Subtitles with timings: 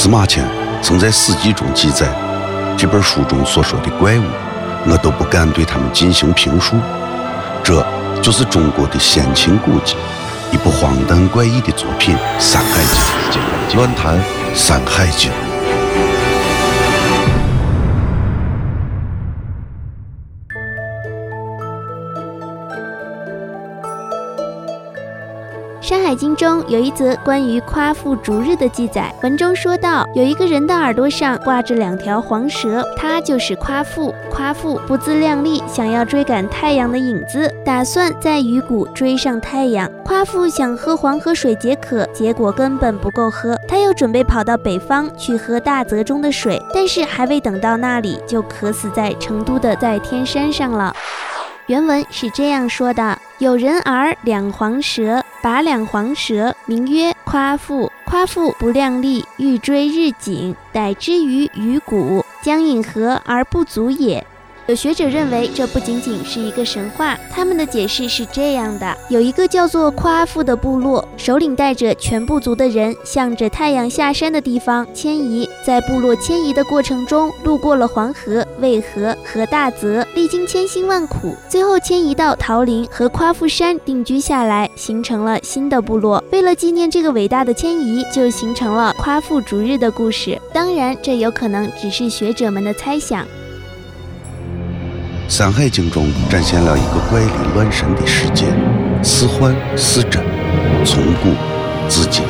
[0.00, 0.48] 司马迁
[0.80, 2.06] 曾在史记中记载，
[2.78, 4.22] 这本书中所说的怪物，
[4.86, 6.76] 我都不敢对他们进行评述。
[7.64, 7.84] 这
[8.22, 9.96] 就是中国的先秦古籍，
[10.52, 13.42] 一部荒诞怪异的作品《山海经》。
[13.76, 14.16] 乱谈
[14.54, 15.32] 《山海经》。
[25.88, 34.14] 《山海经》中有一则关于夸父逐日的记载，文中说到，有一个人的耳朵上挂着两条黄蛇，他就是夸父。
[34.30, 39.90] 夸父不自量力，想要追赶太阳的影子，打算在鱼谷追上太阳。
[40.04, 50.94] 夸父想喝黄河水解渴，结果根本不够喝，他又准备跑到北方去喝大泽中的水，但是还未等到那里，就渴死在成都的在天山上了。
[51.66, 55.24] 原文是这样说的：有人而两黄蛇。
[55.40, 57.90] 把两黄蛇，名曰夸父。
[58.04, 64.26] 夸父不量力，欲追日景，逮之于鱼骨，将饮河而不足也。
[64.68, 67.18] 有学者认为，这不仅仅是一个神话。
[67.30, 75.48] 他们的解释是这样的：有一个叫做夸父的部落，首领带着全部族的人，向着太阳下山的地方迁移。
[75.64, 86.22] 在部落迁移的过程中，路过了黄河、渭河和大泽，历经千辛万苦，最后迁移到桃林和夸父山定居下来，形成了新的部落。
[86.30, 90.38] 为了纪念这个伟大的迁移，就形成了夸父逐日的故事。
[90.52, 93.24] 当然，这有可能只是学者们的猜想。
[95.28, 98.46] 《山海经》中展现了一个怪力乱神的世界，
[99.02, 100.24] 似幻似真，
[100.86, 101.34] 从古
[101.86, 102.24] 至今。